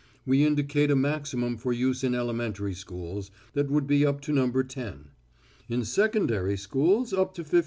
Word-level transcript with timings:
We 0.25 0.43
indicate 0.43 0.89
a 0.89 0.95
maximum 0.95 1.57
for 1.57 1.71
use 1.71 2.03
in 2.03 2.15
elementary 2.15 2.73
schools, 2.73 3.29
that 3.53 3.69
would 3.69 3.85
be 3.85 4.03
up 4.03 4.19
to 4.21 4.31
No. 4.33 4.49
10; 4.51 5.09
in 5.69 5.85
secondary 5.85 6.57
schools 6.57 7.13
up 7.13 7.35
to 7.35 7.43
15. 7.43 7.59